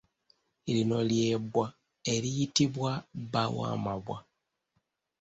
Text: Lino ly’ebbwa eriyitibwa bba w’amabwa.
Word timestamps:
Lino 0.73 0.99
ly’ebbwa 1.09 1.65
eriyitibwa 2.13 2.91
bba 3.21 3.43
w’amabwa. 3.55 4.17